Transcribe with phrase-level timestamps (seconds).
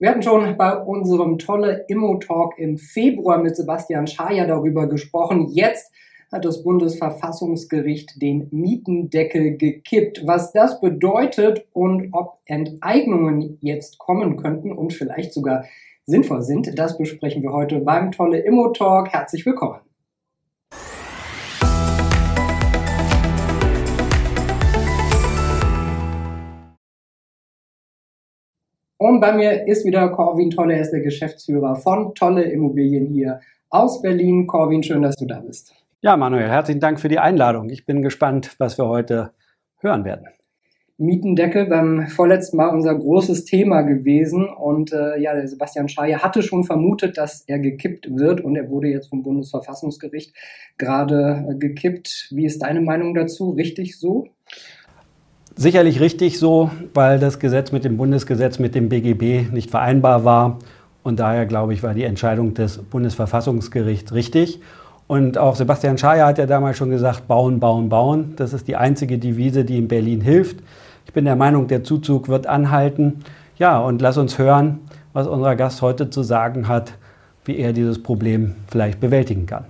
[0.00, 5.46] Wir hatten schon bei unserem tolle Immo-Talk im Februar mit Sebastian Schaja darüber gesprochen.
[5.52, 5.92] Jetzt
[6.32, 10.26] hat das Bundesverfassungsgericht den Mietendeckel gekippt.
[10.26, 15.64] Was das bedeutet und ob Enteignungen jetzt kommen könnten und vielleicht sogar
[16.06, 19.10] sinnvoll sind, das besprechen wir heute beim tolle Immo-Talk.
[19.10, 19.83] Herzlich willkommen.
[29.04, 33.38] Und bei mir ist wieder Corwin Tolle, er ist der Geschäftsführer von Tolle Immobilien hier
[33.68, 34.46] aus Berlin.
[34.46, 35.74] Corwin, schön, dass du da bist.
[36.00, 37.68] Ja, Manuel, herzlichen Dank für die Einladung.
[37.68, 39.32] Ich bin gespannt, was wir heute
[39.80, 40.28] hören werden.
[40.96, 44.48] Mietendeckel beim vorletzten Mal unser großes Thema gewesen.
[44.48, 48.70] Und äh, ja, der Sebastian Schaier hatte schon vermutet, dass er gekippt wird und er
[48.70, 50.34] wurde jetzt vom Bundesverfassungsgericht
[50.78, 52.30] gerade äh, gekippt.
[52.30, 53.50] Wie ist deine Meinung dazu?
[53.50, 54.28] Richtig so?
[55.56, 60.58] Sicherlich richtig so, weil das Gesetz mit dem Bundesgesetz, mit dem BGB nicht vereinbar war.
[61.04, 64.60] Und daher, glaube ich, war die Entscheidung des Bundesverfassungsgerichts richtig.
[65.06, 68.32] Und auch Sebastian Schaja hat ja damals schon gesagt, bauen, bauen, bauen.
[68.36, 70.56] Das ist die einzige Devise, die in Berlin hilft.
[71.06, 73.20] Ich bin der Meinung, der Zuzug wird anhalten.
[73.56, 74.80] Ja, und lass uns hören,
[75.12, 76.94] was unser Gast heute zu sagen hat,
[77.44, 79.66] wie er dieses Problem vielleicht bewältigen kann.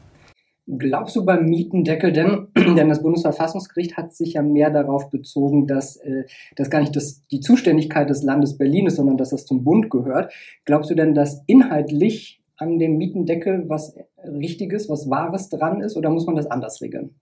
[0.66, 5.96] Glaubst du beim Mietendeckel denn, denn das Bundesverfassungsgericht hat sich ja mehr darauf bezogen, dass
[5.96, 6.24] äh,
[6.56, 9.90] das gar nicht das, die Zuständigkeit des Landes Berlin ist, sondern dass das zum Bund
[9.90, 10.32] gehört.
[10.64, 16.08] Glaubst du denn, dass inhaltlich an dem Mietendeckel was Richtiges, was Wahres dran ist oder
[16.08, 17.14] muss man das anders regeln?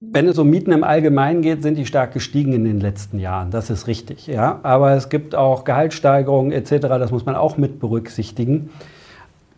[0.00, 3.52] Wenn es um Mieten im Allgemeinen geht, sind die stark gestiegen in den letzten Jahren.
[3.52, 4.26] Das ist richtig.
[4.26, 4.58] Ja?
[4.64, 6.88] Aber es gibt auch Gehaltssteigerungen etc.
[6.88, 8.70] Das muss man auch mit berücksichtigen.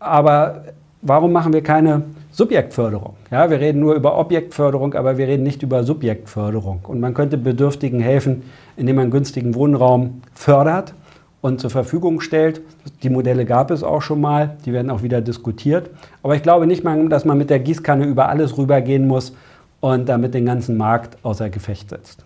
[0.01, 0.65] Aber
[1.05, 2.03] warum machen wir keine
[2.33, 3.15] Subjektförderung?
[3.31, 6.81] Ja, wir reden nur über Objektförderung, aber wir reden nicht über Subjektförderung.
[6.89, 8.43] Und man könnte Bedürftigen helfen,
[8.77, 10.95] indem man günstigen Wohnraum fördert
[11.41, 12.63] und zur Verfügung stellt.
[13.03, 15.91] Die Modelle gab es auch schon mal, die werden auch wieder diskutiert.
[16.23, 19.37] Aber ich glaube nicht mal, dass man mit der Gießkanne über alles rübergehen muss
[19.81, 22.25] und damit den ganzen Markt außer Gefecht setzt.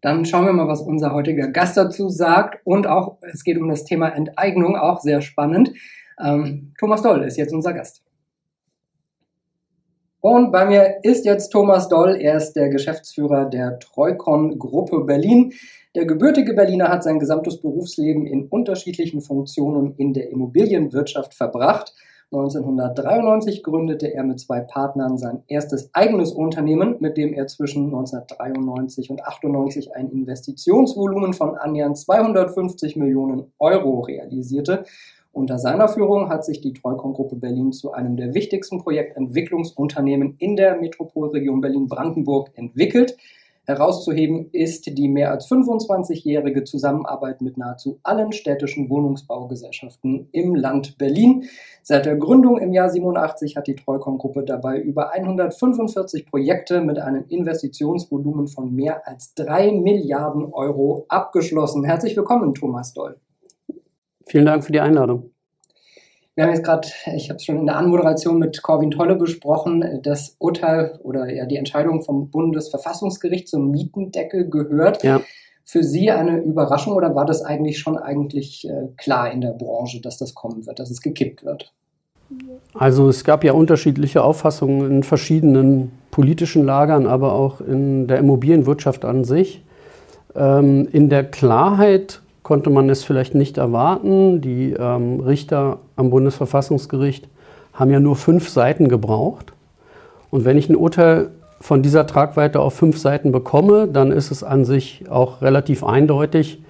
[0.00, 2.58] Dann schauen wir mal, was unser heutiger Gast dazu sagt.
[2.64, 5.70] Und auch, es geht um das Thema Enteignung, auch sehr spannend.
[6.22, 8.02] Ähm, Thomas Doll ist jetzt unser Gast.
[10.20, 12.16] Und bei mir ist jetzt Thomas Doll.
[12.20, 15.52] Er ist der Geschäftsführer der Treukon Gruppe Berlin.
[15.96, 21.92] Der gebürtige Berliner hat sein gesamtes Berufsleben in unterschiedlichen Funktionen in der Immobilienwirtschaft verbracht.
[22.30, 29.10] 1993 gründete er mit zwei Partnern sein erstes eigenes Unternehmen, mit dem er zwischen 1993
[29.10, 34.84] und 98 ein Investitionsvolumen von annähernd 250 Millionen Euro realisierte
[35.32, 40.76] unter seiner Führung hat sich die Treukon-Gruppe Berlin zu einem der wichtigsten Projektentwicklungsunternehmen in der
[40.76, 43.16] Metropolregion Berlin-Brandenburg entwickelt.
[43.64, 51.44] Herauszuheben ist die mehr als 25-jährige Zusammenarbeit mit nahezu allen städtischen Wohnungsbaugesellschaften im Land Berlin.
[51.82, 57.24] Seit der Gründung im Jahr 87 hat die Treukon-Gruppe dabei über 145 Projekte mit einem
[57.28, 61.84] Investitionsvolumen von mehr als drei Milliarden Euro abgeschlossen.
[61.84, 63.16] Herzlich willkommen, Thomas Doll.
[64.26, 65.30] Vielen Dank für die Einladung.
[66.34, 70.00] Wir haben jetzt gerade, ich habe es schon in der Anmoderation mit Corwin Tolle besprochen,
[70.02, 75.02] das Urteil oder ja die Entscheidung vom Bundesverfassungsgericht zum Mietendeckel gehört.
[75.02, 75.20] Ja.
[75.64, 80.00] Für Sie eine Überraschung oder war das eigentlich schon eigentlich äh, klar in der Branche,
[80.00, 81.72] dass das kommen wird, dass es gekippt wird?
[82.74, 89.04] Also es gab ja unterschiedliche Auffassungen in verschiedenen politischen Lagern, aber auch in der Immobilienwirtschaft
[89.04, 89.62] an sich.
[90.34, 92.21] Ähm, in der Klarheit
[92.52, 94.42] konnte man es vielleicht nicht erwarten.
[94.42, 97.26] Die ähm, Richter am Bundesverfassungsgericht
[97.72, 99.54] haben ja nur fünf Seiten gebraucht.
[100.30, 101.30] Und wenn ich ein Urteil
[101.62, 106.62] von dieser Tragweite auf fünf Seiten bekomme, dann ist es an sich auch relativ eindeutig.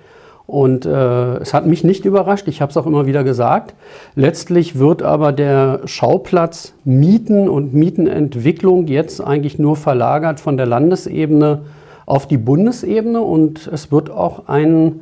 [0.47, 3.75] Und äh, es hat mich nicht überrascht, ich habe es auch immer wieder gesagt.
[4.15, 11.63] Letztlich wird aber der Schauplatz Mieten und Mietenentwicklung jetzt eigentlich nur verlagert von der Landesebene
[12.07, 15.01] auf die Bundesebene und es wird auch ein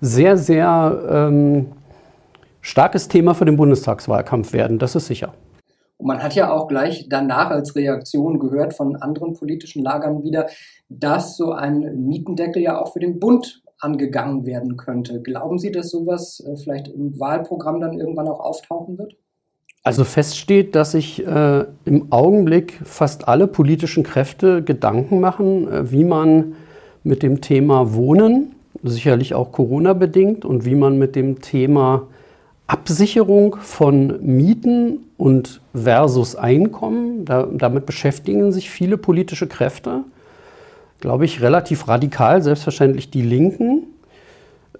[0.00, 1.72] sehr, sehr ähm,
[2.60, 5.34] starkes Thema für den Bundestagswahlkampf werden, das ist sicher.
[5.98, 10.46] Und man hat ja auch gleich danach als Reaktion gehört von anderen politischen Lagern wieder,
[10.88, 15.20] dass so ein Mietendeckel ja auch für den Bund angegangen werden könnte.
[15.20, 19.14] Glauben Sie, dass sowas äh, vielleicht im Wahlprogramm dann irgendwann auch auftauchen wird?
[19.82, 26.04] Also feststeht, dass sich äh, im Augenblick fast alle politischen Kräfte Gedanken machen, äh, wie
[26.04, 26.54] man
[27.02, 32.06] mit dem Thema Wohnen sicherlich auch Corona-bedingt und wie man mit dem Thema
[32.66, 40.04] Absicherung von Mieten und versus Einkommen, da, damit beschäftigen sich viele politische Kräfte,
[41.00, 43.86] glaube ich, relativ radikal, selbstverständlich die Linken.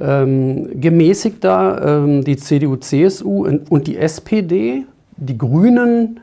[0.00, 2.04] ähm, gemäßigter.
[2.04, 4.84] Ähm, die CDU, CSU und die SPD,
[5.16, 6.20] die Grünen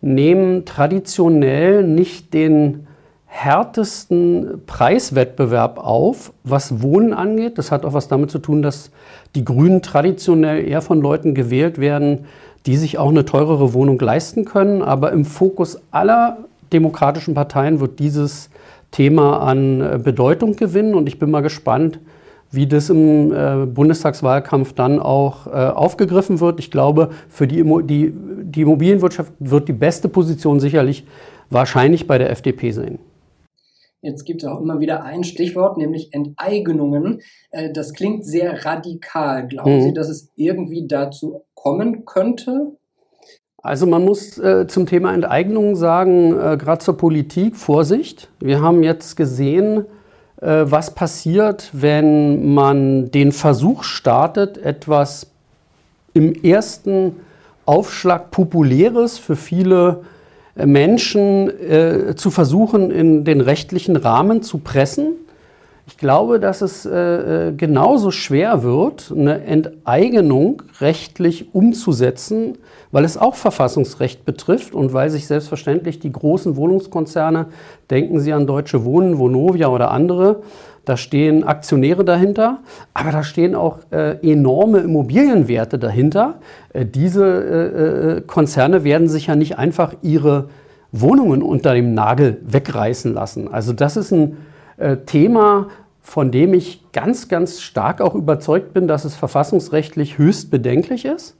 [0.00, 2.86] nehmen traditionell nicht den
[3.32, 7.58] härtesten Preiswettbewerb auf, was Wohnen angeht.
[7.58, 8.90] Das hat auch was damit zu tun, dass
[9.36, 12.26] die Grünen traditionell eher von Leuten gewählt werden,
[12.66, 14.82] die sich auch eine teurere Wohnung leisten können.
[14.82, 16.38] Aber im Fokus aller
[16.72, 18.50] demokratischen Parteien wird dieses
[18.90, 20.94] Thema an äh, Bedeutung gewinnen.
[20.94, 22.00] Und ich bin mal gespannt,
[22.50, 26.58] wie das im äh, Bundestagswahlkampf dann auch äh, aufgegriffen wird.
[26.58, 28.12] Ich glaube, für die, die,
[28.42, 31.06] die Immobilienwirtschaft wird die beste Position sicherlich
[31.48, 32.98] wahrscheinlich bei der FDP sein.
[34.02, 37.20] Jetzt gibt es auch immer wieder ein Stichwort, nämlich Enteignungen.
[37.50, 39.46] Äh, das klingt sehr radikal.
[39.46, 39.82] Glauben mhm.
[39.82, 42.76] Sie, dass es irgendwie dazu kommen könnte?
[43.62, 48.30] Also man muss äh, zum Thema Enteignungen sagen, äh, gerade zur Politik, Vorsicht.
[48.40, 49.84] Wir haben jetzt gesehen,
[50.40, 55.26] äh, was passiert, wenn man den Versuch startet, etwas
[56.14, 57.16] im ersten
[57.66, 60.19] Aufschlag populäres für viele äh,
[60.54, 65.14] Menschen äh, zu versuchen, in den rechtlichen Rahmen zu pressen.
[65.86, 72.58] Ich glaube, dass es äh, äh, genauso schwer wird, eine Enteignung rechtlich umzusetzen,
[72.92, 77.46] weil es auch Verfassungsrecht betrifft und weil sich selbstverständlich die großen Wohnungskonzerne,
[77.90, 80.42] denken Sie an Deutsche Wohnen, Vonovia oder andere,
[80.84, 82.60] da stehen Aktionäre dahinter,
[82.94, 86.40] aber da stehen auch äh, enorme Immobilienwerte dahinter.
[86.72, 90.48] Äh, diese äh, äh, Konzerne werden sich ja nicht einfach ihre
[90.92, 93.48] Wohnungen unter dem Nagel wegreißen lassen.
[93.48, 94.38] Also das ist ein
[94.78, 95.68] äh, Thema,
[96.00, 101.36] von dem ich ganz, ganz stark auch überzeugt bin, dass es verfassungsrechtlich höchst bedenklich ist.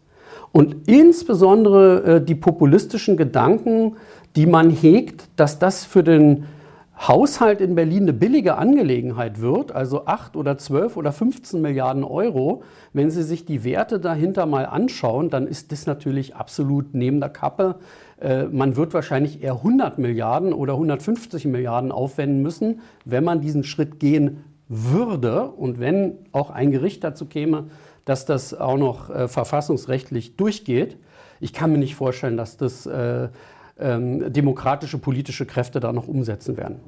[0.53, 3.97] Und insbesondere äh, die populistischen Gedanken,
[4.37, 6.45] die man hegt, dass das für den
[7.09, 12.63] Haushalt in Berlin eine billige Angelegenheit wird, also 8 oder 12 oder 15 Milliarden Euro,
[12.93, 17.31] wenn Sie sich die Werte dahinter mal anschauen, dann ist das natürlich absolut neben der
[17.31, 17.77] Kappe.
[18.21, 23.65] Äh, man wird wahrscheinlich eher 100 Milliarden oder 150 Milliarden aufwenden müssen, wenn man diesen
[23.65, 27.69] Schritt gehen würde und wenn auch ein Gericht dazu käme,
[28.05, 30.99] dass das auch noch äh, verfassungsrechtlich durchgeht.
[31.41, 33.29] Ich kann mir nicht vorstellen, dass das äh,
[33.81, 36.81] ähm, demokratische politische Kräfte da noch umsetzen werden.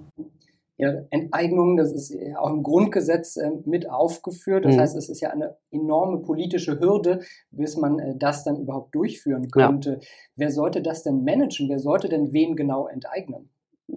[0.78, 4.64] Ja, Enteignung, das ist auch im Grundgesetz äh, mit aufgeführt.
[4.64, 4.80] Das mhm.
[4.80, 9.48] heißt, es ist ja eine enorme politische Hürde, bis man äh, das dann überhaupt durchführen
[9.48, 9.98] könnte.
[10.00, 10.08] Ja.
[10.36, 11.68] Wer sollte das denn managen?
[11.68, 13.48] Wer sollte denn wen genau enteignen?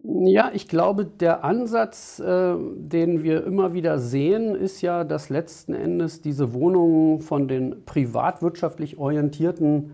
[0.03, 5.73] Ja, ich glaube, der Ansatz, äh, den wir immer wieder sehen, ist ja, dass letzten
[5.73, 9.91] Endes diese Wohnungen von den privatwirtschaftlich orientierten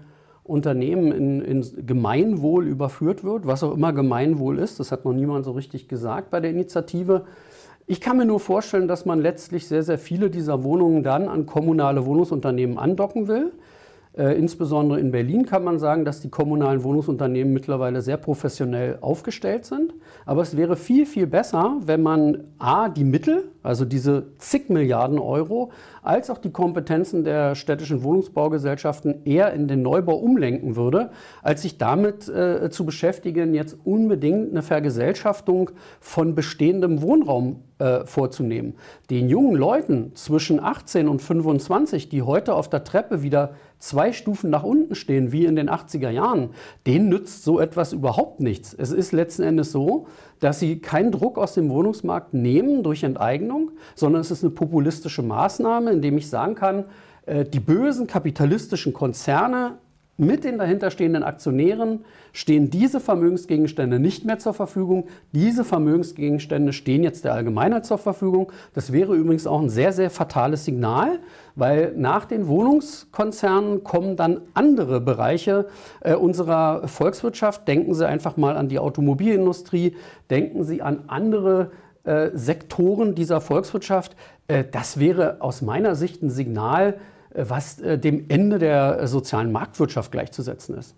[0.51, 4.79] Unternehmen in, in, Gemeinwohl überführt wird, was auch immer Gemeinwohl ist.
[4.79, 7.23] Das hat noch niemand so richtig gesagt bei der Initiative.
[7.87, 11.45] Ich kann mir nur vorstellen, dass man letztlich sehr, sehr viele dieser Wohnungen dann an
[11.45, 13.51] kommunale Wohnungsunternehmen andocken will.
[14.13, 19.65] Äh, insbesondere in Berlin kann man sagen, dass die kommunalen Wohnungsunternehmen mittlerweile sehr professionell aufgestellt
[19.65, 19.93] sind.
[20.25, 25.17] Aber es wäre viel, viel besser, wenn man A, die Mittel, also diese zig Milliarden
[25.17, 25.71] Euro,
[26.01, 31.11] als auch die Kompetenzen der städtischen Wohnungsbaugesellschaften eher in den Neubau umlenken würde,
[31.41, 35.71] als sich damit äh, zu beschäftigen, jetzt unbedingt eine Vergesellschaftung
[36.01, 38.75] von bestehendem Wohnraum äh, vorzunehmen.
[39.09, 44.49] Den jungen Leuten zwischen 18 und 25, die heute auf der Treppe wieder zwei Stufen
[44.49, 46.51] nach unten stehen, wie in den 80er Jahren,
[46.87, 48.73] denen nützt so etwas überhaupt nichts.
[48.73, 50.07] Es ist letzten Endes so,
[50.39, 55.23] dass sie keinen Druck aus dem Wohnungsmarkt nehmen durch Enteignung, sondern es ist eine populistische
[55.23, 56.85] Maßnahme, indem ich sagen kann,
[57.25, 59.77] äh, die bösen kapitalistischen Konzerne
[60.21, 65.07] mit den dahinterstehenden Aktionären stehen diese Vermögensgegenstände nicht mehr zur Verfügung.
[65.31, 68.51] Diese Vermögensgegenstände stehen jetzt der Allgemeinheit zur Verfügung.
[68.75, 71.19] Das wäre übrigens auch ein sehr, sehr fatales Signal,
[71.55, 75.67] weil nach den Wohnungskonzernen kommen dann andere Bereiche
[76.01, 77.67] äh, unserer Volkswirtschaft.
[77.67, 79.95] Denken Sie einfach mal an die Automobilindustrie,
[80.29, 81.71] denken Sie an andere
[82.03, 84.15] äh, Sektoren dieser Volkswirtschaft.
[84.47, 86.99] Äh, das wäre aus meiner Sicht ein Signal,
[87.35, 90.95] was äh, dem Ende der sozialen Marktwirtschaft gleichzusetzen ist.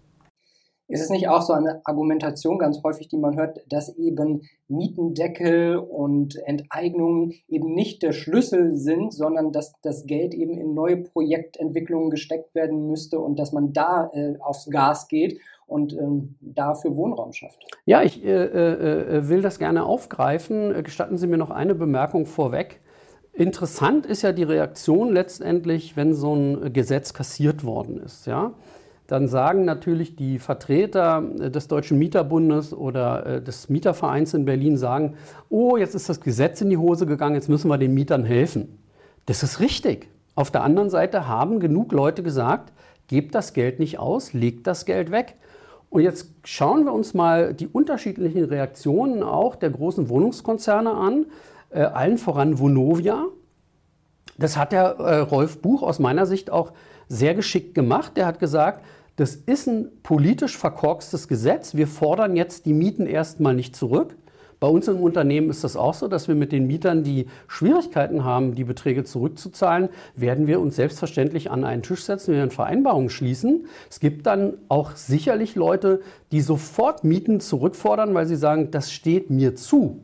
[0.90, 5.78] Ist es nicht auch so eine Argumentation ganz häufig, die man hört, dass eben Mietendeckel
[5.78, 12.10] und Enteignungen eben nicht der Schlüssel sind, sondern dass das Geld eben in neue Projektentwicklungen
[12.10, 17.32] gesteckt werden müsste und dass man da äh, aufs Gas geht und ähm, dafür Wohnraum
[17.32, 17.66] schafft?
[17.86, 20.84] Ja, ich äh, äh, will das gerne aufgreifen.
[20.84, 22.82] Gestatten Sie mir noch eine Bemerkung vorweg.
[23.34, 28.28] Interessant ist ja die Reaktion letztendlich, wenn so ein Gesetz kassiert worden ist.
[28.28, 28.54] Ja?
[29.08, 35.16] Dann sagen natürlich die Vertreter des Deutschen Mieterbundes oder äh, des Mietervereins in Berlin, sagen,
[35.50, 38.78] oh, jetzt ist das Gesetz in die Hose gegangen, jetzt müssen wir den Mietern helfen.
[39.26, 40.10] Das ist richtig.
[40.36, 42.72] Auf der anderen Seite haben genug Leute gesagt,
[43.08, 45.36] gebt das Geld nicht aus, legt das Geld weg.
[45.90, 51.26] Und jetzt schauen wir uns mal die unterschiedlichen Reaktionen auch der großen Wohnungskonzerne an,
[51.74, 53.26] äh, allen voran Vonovia.
[54.38, 56.74] Das hat der äh, Rolf Buch aus meiner Sicht auch
[57.08, 58.18] sehr geschickt gemacht.
[58.18, 58.84] Der hat gesagt,
[59.16, 61.76] das ist ein politisch verkorkstes Gesetz.
[61.76, 64.16] Wir fordern jetzt die Mieten erstmal nicht zurück.
[64.60, 68.24] Bei uns im Unternehmen ist das auch so, dass wir mit den Mietern, die Schwierigkeiten
[68.24, 73.10] haben, die Beträge zurückzuzahlen, werden wir uns selbstverständlich an einen Tisch setzen, wir werden Vereinbarungen
[73.10, 73.68] schließen.
[73.90, 76.00] Es gibt dann auch sicherlich Leute,
[76.32, 80.00] die sofort Mieten zurückfordern, weil sie sagen, das steht mir zu.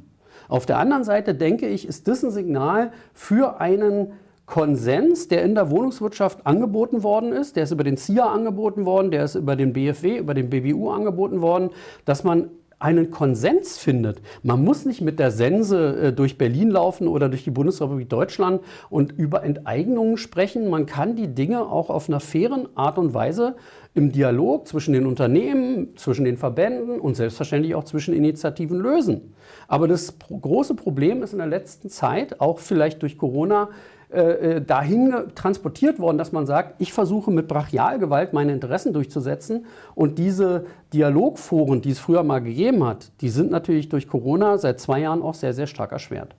[0.49, 4.11] Auf der anderen Seite denke ich, ist das ein Signal für einen
[4.47, 9.11] Konsens, der in der Wohnungswirtschaft angeboten worden ist, der ist über den CIA angeboten worden,
[9.11, 11.69] der ist über den BFW, über den BBU angeboten worden,
[12.03, 12.49] dass man
[12.79, 14.21] einen Konsens findet.
[14.41, 18.61] Man muss nicht mit der Sense äh, durch Berlin laufen oder durch die Bundesrepublik Deutschland
[18.89, 20.69] und über Enteignungen sprechen.
[20.69, 23.55] Man kann die Dinge auch auf einer fairen Art und Weise
[23.95, 29.33] im Dialog zwischen den Unternehmen, zwischen den Verbänden und selbstverständlich auch zwischen Initiativen lösen.
[29.67, 33.69] Aber das große Problem ist in der letzten Zeit, auch vielleicht durch Corona,
[34.11, 39.67] äh, äh, dahin transportiert worden, dass man sagt, ich versuche mit Brachialgewalt meine Interessen durchzusetzen.
[39.93, 44.79] Und diese Dialogforen, die es früher mal gegeben hat, die sind natürlich durch Corona seit
[44.79, 46.35] zwei Jahren auch sehr, sehr stark erschwert.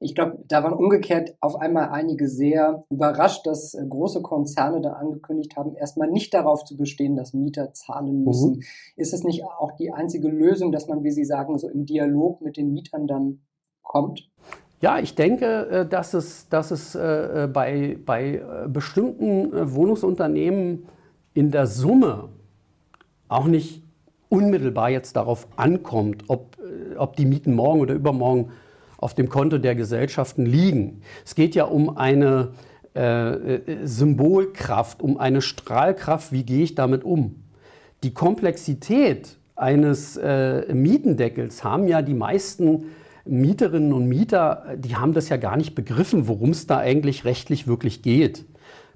[0.00, 4.92] Ich glaube, da waren umgekehrt auf einmal einige sehr überrascht, dass äh, große Konzerne dann
[4.92, 8.56] angekündigt haben, erstmal nicht darauf zu bestehen, dass Mieter zahlen müssen.
[8.56, 8.62] Mhm.
[8.96, 12.42] Ist es nicht auch die einzige Lösung, dass man, wie Sie sagen, so im Dialog
[12.42, 13.40] mit den Mietern dann
[13.82, 14.28] kommt?
[14.80, 20.86] Ja, ich denke, äh, dass es, dass es äh, äh, bei, bei bestimmten Wohnungsunternehmen
[21.34, 22.28] in der Summe
[23.28, 23.82] auch nicht
[24.28, 26.56] unmittelbar jetzt darauf ankommt, ob,
[26.96, 28.50] ob die Mieten morgen oder übermorgen
[28.98, 31.02] auf dem Konto der Gesellschaften liegen.
[31.24, 32.50] Es geht ja um eine
[32.94, 37.44] äh, Symbolkraft, um eine Strahlkraft, wie gehe ich damit um.
[38.02, 42.86] Die Komplexität eines äh, Mietendeckels haben ja die meisten
[43.28, 47.66] Mieterinnen und Mieter, die haben das ja gar nicht begriffen, worum es da eigentlich rechtlich
[47.66, 48.44] wirklich geht.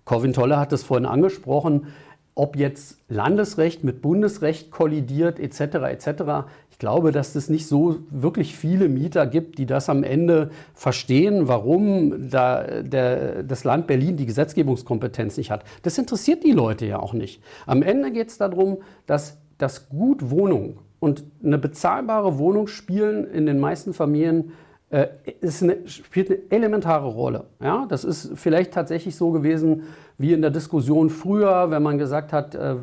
[0.04, 1.86] Corvin Tolle hat es vorhin angesprochen,
[2.34, 5.60] ob jetzt Landesrecht mit Bundesrecht kollidiert etc.
[5.60, 6.48] etc.
[6.70, 11.46] Ich glaube, dass es nicht so wirklich viele Mieter gibt, die das am Ende verstehen,
[11.46, 15.64] warum da der, das Land Berlin die Gesetzgebungskompetenz nicht hat.
[15.82, 17.42] Das interessiert die Leute ja auch nicht.
[17.66, 23.44] Am Ende geht es darum, dass das Gut Wohnung und eine bezahlbare Wohnung spielen in
[23.44, 24.52] den meisten Familien
[24.90, 25.08] äh,
[25.42, 27.46] eine, spielt eine elementare Rolle.
[27.60, 27.86] Ja?
[27.88, 29.82] Das ist vielleicht tatsächlich so gewesen
[30.16, 32.76] wie in der Diskussion früher, wenn man gesagt hat, äh,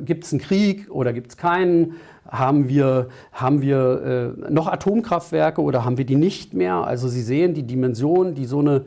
[0.00, 1.96] gibt es einen Krieg oder gibt es keinen?
[2.26, 6.76] Haben wir, haben wir äh, noch Atomkraftwerke oder haben wir die nicht mehr?
[6.76, 8.84] Also Sie sehen die Dimension, die so eine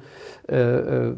[0.49, 1.15] äh, äh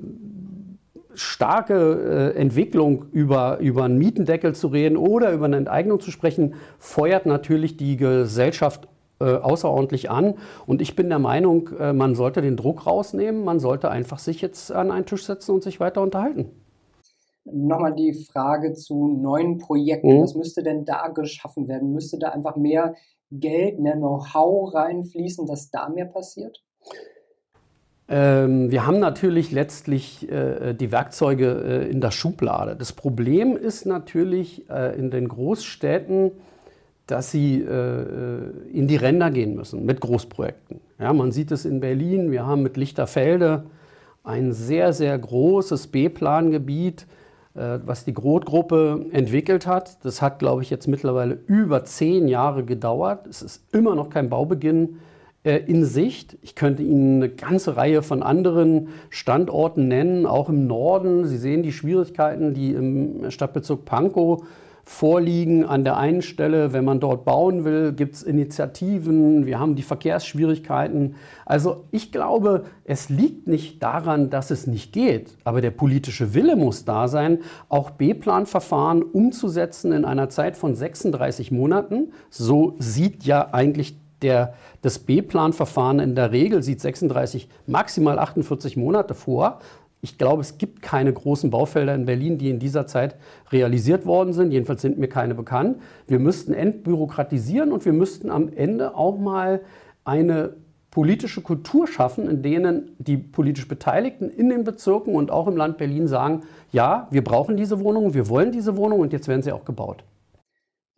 [1.15, 6.56] starke äh, Entwicklung über, über einen Mietendeckel zu reden oder über eine Enteignung zu sprechen,
[6.80, 8.88] feuert natürlich die Gesellschaft
[9.20, 10.36] äh, außerordentlich an.
[10.65, 14.41] Und ich bin der Meinung, äh, man sollte den Druck rausnehmen, man sollte einfach sich
[14.41, 16.50] jetzt an einen Tisch setzen und sich weiter unterhalten.
[17.44, 20.18] Nochmal die Frage zu neuen Projekten.
[20.18, 20.22] Mhm.
[20.24, 21.91] Was müsste denn da geschaffen werden?
[21.91, 22.96] Müsste da einfach mehr
[23.32, 26.63] Geld, mehr Know-how reinfließen, dass da mehr passiert?
[28.12, 32.75] Ähm, wir haben natürlich letztlich äh, die Werkzeuge äh, in der Schublade.
[32.75, 36.32] Das Problem ist natürlich äh, in den Großstädten,
[37.08, 40.80] dass sie in die Ränder gehen müssen mit Großprojekten.
[40.98, 42.32] Ja, man sieht es in Berlin.
[42.32, 43.65] Wir haben mit Lichterfelde
[44.24, 47.08] ein sehr, sehr großes B-Plan-Gebiet,
[47.53, 50.06] was die Groth-Gruppe entwickelt hat.
[50.06, 53.27] Das hat, glaube ich, jetzt mittlerweile über zehn Jahre gedauert.
[53.27, 55.00] Es ist immer noch kein Baubeginn
[55.43, 56.38] in Sicht.
[56.41, 61.25] Ich könnte Ihnen eine ganze Reihe von anderen Standorten nennen, auch im Norden.
[61.25, 64.43] Sie sehen die Schwierigkeiten, die im Stadtbezirk Pankow
[64.83, 65.65] vorliegen.
[65.65, 69.45] An der einen Stelle, wenn man dort bauen will, gibt es Initiativen.
[69.45, 71.15] Wir haben die Verkehrsschwierigkeiten.
[71.45, 75.38] Also ich glaube, es liegt nicht daran, dass es nicht geht.
[75.43, 81.51] Aber der politische Wille muss da sein, auch B-Plan-Verfahren umzusetzen in einer Zeit von 36
[81.51, 82.12] Monaten.
[82.29, 89.13] So sieht ja eigentlich der, das B-Plan-Verfahren in der Regel sieht 36, maximal 48 Monate
[89.13, 89.60] vor.
[90.01, 93.16] Ich glaube, es gibt keine großen Baufelder in Berlin, die in dieser Zeit
[93.51, 94.51] realisiert worden sind.
[94.51, 95.78] Jedenfalls sind mir keine bekannt.
[96.08, 99.62] Wir müssten entbürokratisieren und wir müssten am Ende auch mal
[100.04, 100.56] eine
[100.90, 105.78] politische Kultur schaffen, in denen die politisch Beteiligten in den Bezirken und auch im Land
[105.78, 109.54] Berlin sagen, ja, wir brauchen diese Wohnungen, wir wollen diese Wohnungen und jetzt werden sie
[109.54, 110.04] auch gebaut.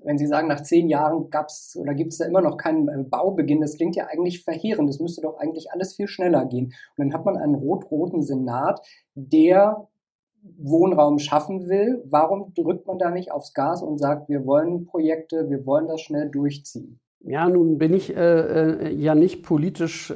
[0.04, 2.88] Wenn Sie sagen, nach zehn Jahren gab es oder gibt es da immer noch keinen
[2.88, 4.90] äh, Baubeginn, das klingt ja eigentlich verheerend.
[4.90, 6.74] Das müsste doch eigentlich alles viel schneller gehen.
[6.98, 8.82] Und dann hat man einen rot-roten Senat,
[9.16, 9.88] der
[10.58, 12.04] Wohnraum schaffen will.
[12.06, 16.02] Warum drückt man da nicht aufs Gas und sagt, wir wollen Projekte, wir wollen das
[16.02, 17.00] schnell durchziehen?
[17.26, 20.16] Ja, nun bin ich äh, äh ja nicht politisch äh,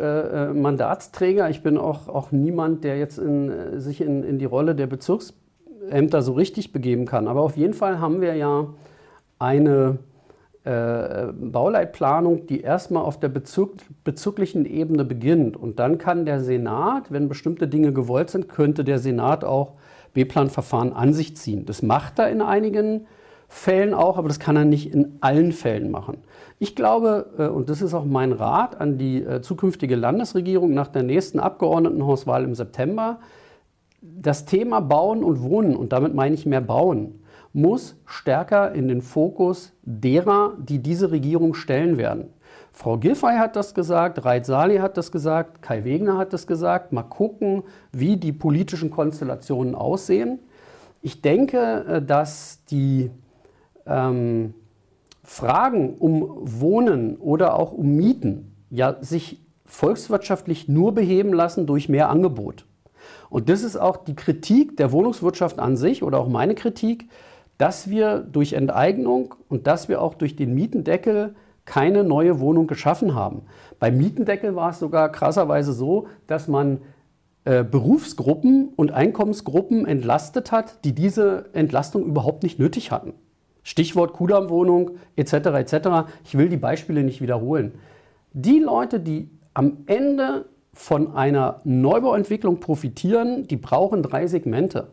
[0.49, 1.49] äh, Mandatsträger.
[1.49, 6.21] Ich bin auch, auch niemand, der jetzt in, sich in, in die Rolle der Bezirksämter
[6.21, 7.29] so richtig begeben kann.
[7.29, 8.73] Aber auf jeden Fall haben wir ja
[9.39, 9.99] eine
[10.63, 15.55] äh, Bauleitplanung, die erstmal auf der Bezug, bezüglichen Ebene beginnt.
[15.55, 19.73] Und dann kann der Senat, wenn bestimmte Dinge gewollt sind, könnte der Senat auch
[20.13, 21.65] B-Plan-Verfahren an sich ziehen.
[21.65, 23.07] Das macht er in einigen
[23.47, 26.17] Fällen auch, aber das kann er nicht in allen Fällen machen.
[26.59, 30.87] Ich glaube, äh, und das ist auch mein Rat an die äh, zukünftige Landesregierung nach
[30.87, 33.19] der nächsten Abgeordnetenhauswahl im September,
[34.01, 37.19] das Thema Bauen und Wohnen, und damit meine ich mehr Bauen,
[37.57, 42.29] muss stärker in den Fokus derer, die diese Regierung stellen werden.
[42.71, 46.93] Frau Giffey hat das gesagt, Reit Sali hat das gesagt, Kai Wegner hat das gesagt.
[46.93, 50.39] Mal gucken, wie die politischen Konstellationen aussehen.
[51.01, 53.09] Ich denke, äh, dass die
[53.87, 54.53] ähm,
[55.23, 62.09] Fragen um Wohnen oder auch um Mieten ja sich volkswirtschaftlich nur beheben lassen durch mehr
[62.09, 62.65] Angebot.
[63.29, 67.09] Und das ist auch die Kritik der Wohnungswirtschaft an sich oder auch meine Kritik,
[67.57, 71.35] dass wir durch Enteignung und dass wir auch durch den Mietendeckel
[71.65, 73.43] keine neue Wohnung geschaffen haben.
[73.79, 76.79] Beim Mietendeckel war es sogar krasserweise so, dass man
[77.45, 83.13] äh, Berufsgruppen und Einkommensgruppen entlastet hat, die diese Entlastung überhaupt nicht nötig hatten.
[83.63, 85.33] Stichwort Kudammwohnung etc.
[85.33, 85.73] etc.
[86.23, 87.73] Ich will die Beispiele nicht wiederholen.
[88.31, 94.89] Die Leute, die am Ende von einer Neubauentwicklung profitieren, die brauchen drei Segmente.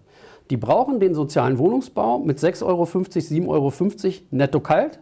[0.50, 3.72] Die brauchen den sozialen Wohnungsbau mit 6,50 Euro, 7,50 Euro
[4.30, 5.00] netto kalt.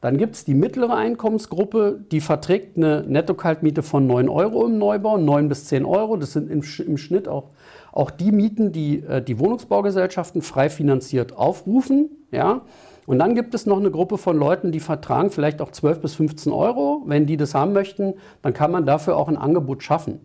[0.00, 5.16] Dann gibt es die mittlere Einkommensgruppe, die verträgt eine Netto-Kaltmiete von 9 Euro im Neubau,
[5.16, 6.18] 9 bis 10 Euro.
[6.18, 7.52] Das sind im, im Schnitt auch,
[7.90, 12.10] auch die Mieten, die äh, die Wohnungsbaugesellschaften frei finanziert aufrufen.
[12.30, 12.60] Ja?
[13.06, 16.14] Und dann gibt es noch eine Gruppe von Leuten, die vertragen vielleicht auch 12 bis
[16.16, 17.02] 15 Euro.
[17.06, 20.20] Wenn die das haben möchten, dann kann man dafür auch ein Angebot schaffen.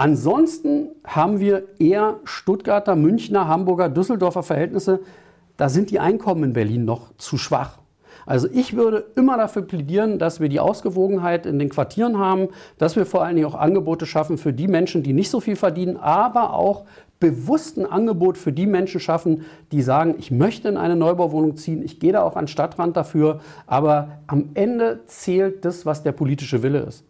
[0.00, 5.00] Ansonsten haben wir eher Stuttgarter, Münchner, Hamburger, Düsseldorfer Verhältnisse.
[5.58, 7.80] Da sind die Einkommen in Berlin noch zu schwach.
[8.24, 12.96] Also ich würde immer dafür plädieren, dass wir die Ausgewogenheit in den Quartieren haben, dass
[12.96, 15.98] wir vor allen Dingen auch Angebote schaffen für die Menschen, die nicht so viel verdienen,
[15.98, 16.86] aber auch
[17.18, 21.82] bewusst ein Angebot für die Menschen schaffen, die sagen, ich möchte in eine Neubauwohnung ziehen,
[21.82, 26.12] ich gehe da auch an den Stadtrand dafür, aber am Ende zählt das, was der
[26.12, 27.04] politische Wille ist.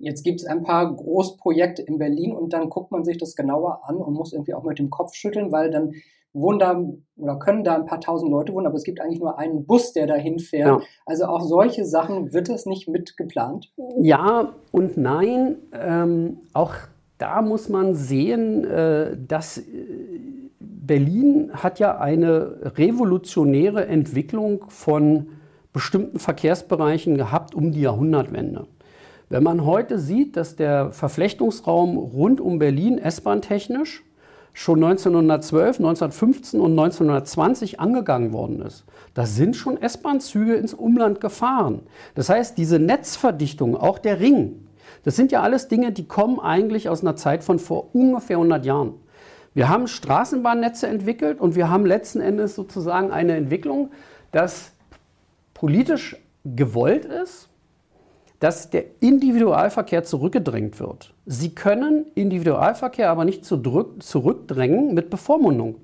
[0.00, 3.82] Jetzt gibt es ein paar Großprojekte in Berlin und dann guckt man sich das genauer
[3.84, 5.92] an und muss irgendwie auch mit dem Kopf schütteln, weil dann
[6.32, 6.82] wohnen da
[7.16, 9.92] oder können da ein paar tausend Leute wohnen, aber es gibt eigentlich nur einen Bus,
[9.92, 10.80] der dahin fährt.
[10.80, 10.86] Ja.
[11.04, 13.72] Also auch solche Sachen wird es nicht mitgeplant?
[13.98, 15.56] Ja und nein.
[15.72, 16.74] Ähm, auch
[17.18, 19.62] da muss man sehen, äh, dass äh,
[20.60, 25.26] Berlin hat ja eine revolutionäre Entwicklung von
[25.72, 28.66] bestimmten Verkehrsbereichen gehabt um die Jahrhundertwende.
[29.30, 34.02] Wenn man heute sieht, dass der Verflechtungsraum rund um Berlin S-Bahn technisch
[34.52, 38.84] schon 1912, 1915 und 1920 angegangen worden ist.
[39.14, 41.82] Da sind schon S-Bahn-Züge ins Umland gefahren.
[42.16, 44.66] Das heißt, diese Netzverdichtung, auch der Ring,
[45.04, 48.66] das sind ja alles Dinge, die kommen eigentlich aus einer Zeit von vor ungefähr 100
[48.66, 48.94] Jahren.
[49.54, 53.92] Wir haben Straßenbahnnetze entwickelt und wir haben letzten Endes sozusagen eine Entwicklung,
[54.32, 54.72] dass
[55.54, 57.49] politisch gewollt ist,
[58.40, 61.14] dass der Individualverkehr zurückgedrängt wird.
[61.26, 65.76] Sie können Individualverkehr aber nicht zurückdrängen mit Bevormundung.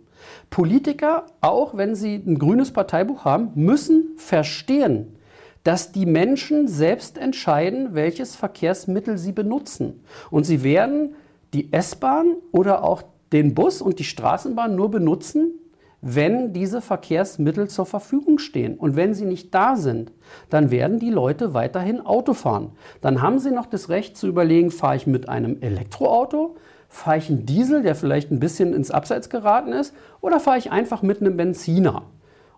[0.51, 5.17] Politiker, auch wenn sie ein grünes Parteibuch haben, müssen verstehen,
[5.65, 10.05] dass die Menschen selbst entscheiden, welches Verkehrsmittel sie benutzen.
[10.31, 11.15] Und sie werden
[11.53, 15.53] die S-Bahn oder auch den Bus und die Straßenbahn nur benutzen,
[16.01, 18.77] wenn diese Verkehrsmittel zur Verfügung stehen.
[18.77, 20.13] Und wenn sie nicht da sind,
[20.51, 22.73] dann werden die Leute weiterhin Auto fahren.
[23.01, 26.57] Dann haben sie noch das Recht zu überlegen, fahre ich mit einem Elektroauto,
[26.89, 30.71] fahre ich einen Diesel, der vielleicht ein bisschen ins Abseits geraten ist, oder fahre ich
[30.71, 32.03] einfach mit einem Benziner.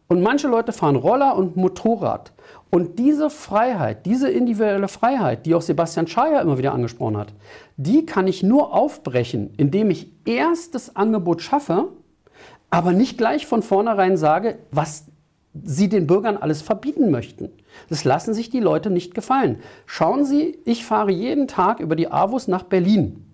[0.08, 2.32] Und manche Leute fahren Roller und Motorrad.
[2.70, 7.34] Und diese Freiheit, diese individuelle Freiheit, die auch Sebastian Schayer immer wieder angesprochen hat,
[7.76, 11.88] die kann ich nur aufbrechen, indem ich erst das Angebot schaffe,
[12.70, 15.06] aber nicht gleich von vornherein sage, was
[15.62, 17.50] sie den Bürgern alles verbieten möchten.
[17.88, 19.60] Das lassen sich die Leute nicht gefallen.
[19.86, 23.24] Schauen Sie, ich fahre jeden Tag über die AWUS nach Berlin.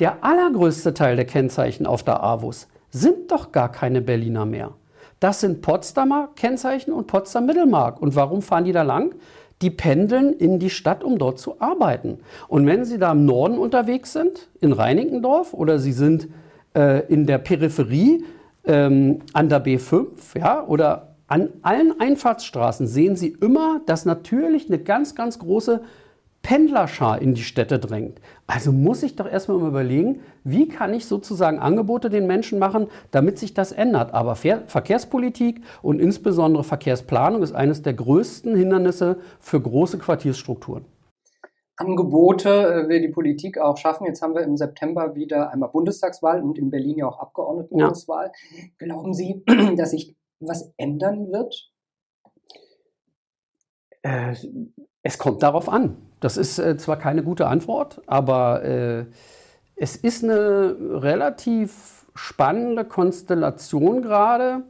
[0.00, 4.72] Der allergrößte Teil der Kennzeichen auf der AWUS sind doch gar keine Berliner mehr.
[5.20, 8.00] Das sind Potsdamer Kennzeichen und Potsdam Mittelmark.
[8.00, 9.14] Und warum fahren die da lang?
[9.60, 12.20] Die pendeln in die Stadt, um dort zu arbeiten.
[12.48, 16.28] Und wenn sie da im Norden unterwegs sind, in Reinickendorf, oder sie sind
[16.74, 18.24] äh, in der Peripherie
[18.64, 20.06] ähm, an der B5,
[20.38, 25.80] ja, oder an allen Einfahrtsstraßen sehen Sie immer, dass natürlich eine ganz, ganz große
[26.42, 28.20] Pendlerschar in die Städte drängt.
[28.46, 33.38] Also muss ich doch erstmal überlegen, wie kann ich sozusagen Angebote den Menschen machen, damit
[33.38, 34.14] sich das ändert.
[34.14, 40.84] Aber Verkehrspolitik und insbesondere Verkehrsplanung ist eines der größten Hindernisse für große Quartiersstrukturen.
[41.80, 44.06] Angebote äh, will die Politik auch schaffen.
[44.06, 48.32] Jetzt haben wir im September wieder einmal Bundestagswahl und in Berlin ja auch Abgeordnetenhauswahl.
[48.52, 48.64] Ja.
[48.78, 49.42] Glauben Sie,
[49.76, 51.70] dass sich was ändern wird?
[54.02, 54.34] Äh,
[55.02, 55.96] es kommt darauf an.
[56.20, 59.06] Das ist äh, zwar keine gute Antwort, aber äh,
[59.76, 64.64] es ist eine relativ spannende Konstellation gerade,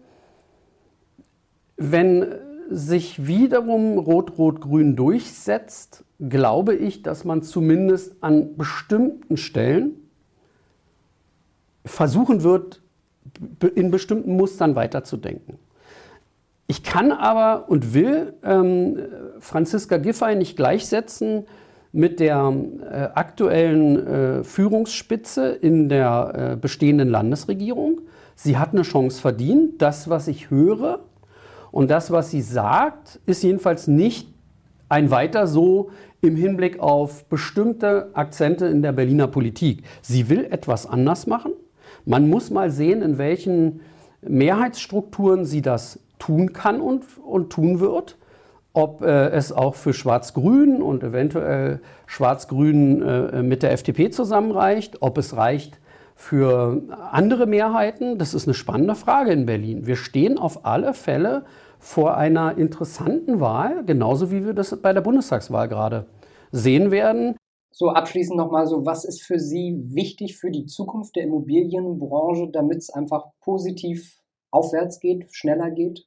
[1.76, 9.96] wenn sich wiederum Rot-Rot-Grün durchsetzt, glaube ich, dass man zumindest an bestimmten Stellen
[11.84, 12.82] versuchen wird,
[13.74, 15.58] in bestimmten Mustern weiterzudenken.
[16.66, 18.96] Ich kann aber und will ähm,
[19.40, 21.46] Franziska Giffey nicht gleichsetzen
[21.92, 28.02] mit der äh, aktuellen äh, Führungsspitze in der äh, bestehenden Landesregierung.
[28.36, 29.82] Sie hat eine Chance verdient.
[29.82, 31.00] Das, was ich höre
[31.72, 34.28] und das, was sie sagt, ist jedenfalls nicht
[34.88, 39.84] ein weiter so im Hinblick auf bestimmte Akzente in der Berliner Politik.
[40.02, 41.52] Sie will etwas anders machen.
[42.04, 43.80] Man muss mal sehen, in welchen
[44.22, 48.18] Mehrheitsstrukturen sie das tun kann und, und tun wird.
[48.72, 55.18] Ob äh, es auch für Schwarz-Grün und eventuell Schwarz-Grün äh, mit der FDP zusammenreicht, ob
[55.18, 55.80] es reicht
[56.14, 59.86] für andere Mehrheiten, das ist eine spannende Frage in Berlin.
[59.86, 61.44] Wir stehen auf alle Fälle
[61.80, 66.06] vor einer interessanten Wahl, genauso wie wir das bei der Bundestagswahl gerade
[66.52, 67.36] sehen werden.
[67.72, 72.78] So abschließend nochmal so, was ist für Sie wichtig für die Zukunft der Immobilienbranche, damit
[72.78, 74.18] es einfach positiv
[74.50, 76.06] aufwärts geht, schneller geht?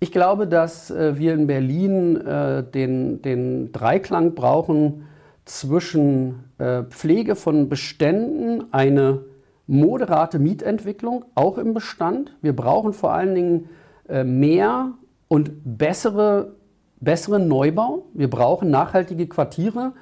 [0.00, 5.06] Ich glaube, dass äh, wir in Berlin äh, den, den Dreiklang brauchen
[5.44, 9.24] zwischen äh, Pflege von Beständen, eine
[9.66, 12.36] moderate Mietentwicklung, auch im Bestand.
[12.42, 13.68] Wir brauchen vor allen Dingen
[14.08, 14.92] mehr
[15.28, 16.56] und bessere,
[17.00, 18.06] besseren Neubau.
[18.12, 19.92] Wir brauchen nachhaltige Quartiere.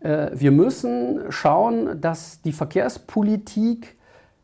[0.00, 3.96] Äh, wir müssen schauen, dass die Verkehrspolitik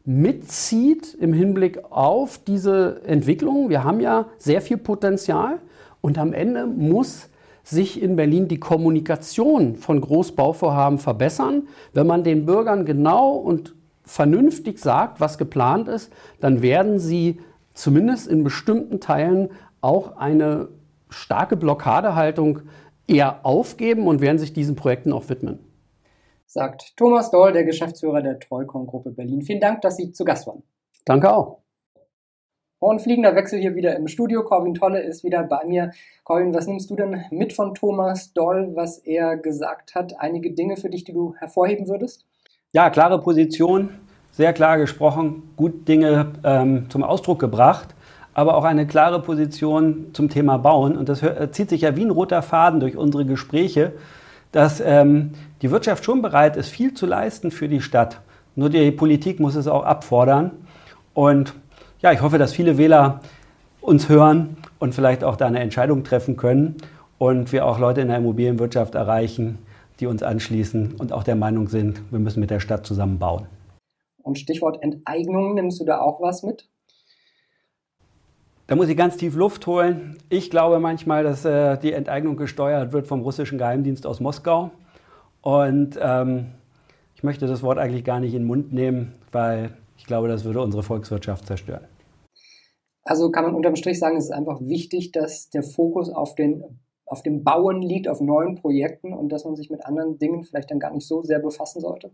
[0.05, 3.68] mitzieht im Hinblick auf diese Entwicklung.
[3.68, 5.61] Wir haben ja sehr viel Potenzial
[6.01, 7.29] und am Ende muss
[7.62, 11.68] sich in Berlin die Kommunikation von Großbauvorhaben verbessern.
[11.92, 17.38] Wenn man den Bürgern genau und vernünftig sagt, was geplant ist, dann werden sie
[17.75, 20.69] zumindest in bestimmten Teilen auch eine
[21.09, 22.61] starke Blockadehaltung
[23.07, 25.59] eher aufgeben und werden sich diesen Projekten auch widmen
[26.53, 29.41] sagt Thomas Doll, der Geschäftsführer der Treukon-Gruppe Berlin.
[29.41, 30.63] Vielen Dank, dass Sie zu Gast waren.
[31.07, 31.63] Danke auch.
[32.79, 34.45] Und fliegender Wechsel hier wieder im Studio.
[34.45, 35.93] Corwin Tolle ist wieder bei mir.
[36.25, 40.21] Corwin, was nimmst du denn mit von Thomas Doll, was er gesagt hat?
[40.21, 42.27] Einige Dinge für dich, die du hervorheben würdest?
[42.73, 43.91] Ja, klare Position,
[44.33, 47.95] sehr klar gesprochen, gut Dinge ähm, zum Ausdruck gebracht,
[48.35, 50.97] aber auch eine klare Position zum Thema Bauen.
[50.97, 53.92] Und das zieht sich ja wie ein roter Faden durch unsere Gespräche
[54.53, 55.31] dass ähm,
[55.62, 58.21] die Wirtschaft schon bereit ist, viel zu leisten für die Stadt.
[58.55, 60.53] Nur die Politik muss es auch abfordern.
[61.14, 61.55] Und
[62.01, 63.21] ja, ich hoffe, dass viele Wähler
[63.81, 66.77] uns hören und vielleicht auch da eine Entscheidung treffen können
[67.18, 69.59] und wir auch Leute in der Immobilienwirtschaft erreichen,
[69.99, 73.47] die uns anschließen und auch der Meinung sind, wir müssen mit der Stadt zusammen bauen.
[74.23, 76.69] Und Stichwort Enteignung, nimmst du da auch was mit?
[78.67, 80.17] Da muss ich ganz tief Luft holen.
[80.29, 84.71] Ich glaube manchmal, dass äh, die Enteignung gesteuert wird vom russischen Geheimdienst aus Moskau.
[85.43, 86.53] Und ähm,
[87.17, 90.45] ich möchte das Wort eigentlich gar nicht in den Mund nehmen, weil ich glaube, das
[90.45, 91.87] würde unsere Volkswirtschaft zerstören.
[93.05, 96.81] Also kann man unterm Strich sagen, es ist einfach wichtig, dass der Fokus auf, den,
[97.05, 100.71] auf dem Bauen liegt, auf neuen Projekten und dass man sich mit anderen Dingen vielleicht
[100.71, 102.13] dann gar nicht so sehr befassen sollte.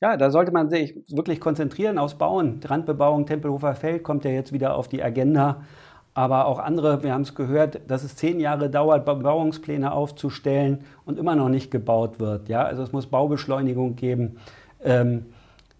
[0.00, 2.60] Ja, da sollte man sich wirklich konzentrieren aufs Bauen.
[2.64, 5.62] Randbebauung Tempelhofer Feld kommt ja jetzt wieder auf die Agenda
[6.18, 11.16] aber auch andere, wir haben es gehört, dass es zehn Jahre dauert, Bebauungspläne aufzustellen und
[11.16, 12.48] immer noch nicht gebaut wird.
[12.48, 12.64] Ja?
[12.64, 14.36] Also es muss Baubeschleunigung geben.
[14.82, 15.26] Ähm,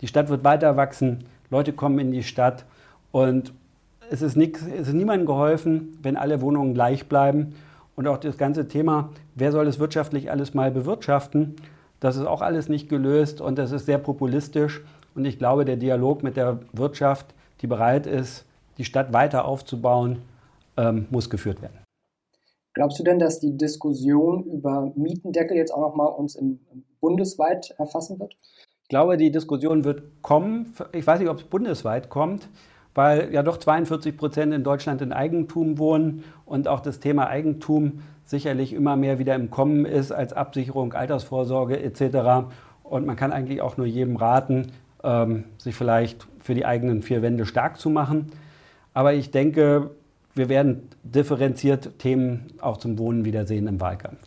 [0.01, 2.67] die Stadt wird weiter wachsen, Leute kommen in die Stadt
[3.11, 3.53] und
[4.11, 7.57] es ist, nix, es ist niemandem geholfen, wenn alle Wohnungen gleich bleiben.
[7.97, 11.57] Und auch das ganze Thema, wer soll es wirtschaftlich alles mal bewirtschaften,
[12.01, 14.83] das ist auch alles nicht gelöst und das ist sehr populistisch.
[15.15, 18.45] Und ich glaube, der Dialog mit der Wirtschaft, die bereit ist,
[18.79, 20.23] die Stadt weiter aufzubauen,
[20.77, 21.79] ähm, muss geführt werden.
[22.75, 26.61] Glaubst du denn, dass die Diskussion über Mietendeckel jetzt auch nochmal uns im,
[27.01, 28.37] bundesweit erfassen wird?
[28.83, 30.75] Ich glaube, die Diskussion wird kommen.
[30.93, 32.49] Ich weiß nicht, ob es bundesweit kommt,
[32.95, 38.03] weil ja doch 42 Prozent in Deutschland in Eigentum wohnen und auch das Thema Eigentum
[38.29, 42.47] sicherlich immer mehr wieder im Kommen ist als Absicherung, Altersvorsorge etc.
[42.83, 47.23] Und man kann eigentlich auch nur jedem raten, ähm, sich vielleicht für die eigenen vier
[47.23, 48.31] Wände stark zu machen.
[48.93, 49.91] Aber ich denke,
[50.35, 54.19] wir werden differenziert Themen auch zum Wohnen wiedersehen im Wahlkampf.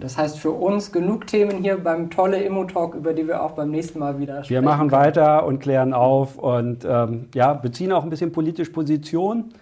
[0.00, 3.70] Das heißt für uns genug Themen hier beim tolle Immo-Talk, über die wir auch beim
[3.70, 4.50] nächsten Mal wieder sprechen.
[4.50, 5.02] Wir machen können.
[5.02, 9.52] weiter und klären auf und ähm, ja, beziehen auch ein bisschen politisch Position,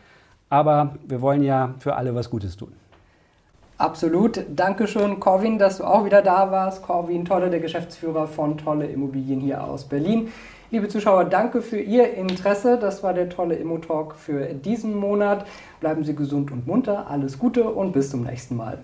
[0.49, 2.73] aber wir wollen ja für alle was Gutes tun.
[3.79, 4.43] Absolut.
[4.55, 6.83] Dankeschön, Corwin, dass du auch wieder da warst.
[6.83, 10.33] Corwin Tolle, der Geschäftsführer von Tolle Immobilien hier aus Berlin.
[10.71, 12.79] Liebe Zuschauer, danke für Ihr Interesse.
[12.79, 15.47] Das war der tolle Immo-Talk für diesen Monat.
[15.81, 17.11] Bleiben Sie gesund und munter.
[17.11, 18.79] Alles Gute und bis zum nächsten Mal.